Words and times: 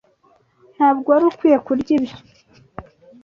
Ntabwo 0.75 1.07
wari 1.11 1.25
ukwiye 1.31 1.57
kurya 1.65 1.91
ibyo. 1.97 2.15